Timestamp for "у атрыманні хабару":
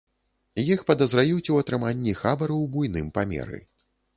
1.55-2.57